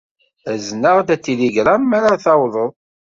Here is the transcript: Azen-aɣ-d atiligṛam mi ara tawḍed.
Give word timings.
Azen-aɣ-d 0.51 1.09
atiligṛam 1.15 1.83
mi 1.89 1.95
ara 1.97 2.23
tawḍed. 2.23 2.73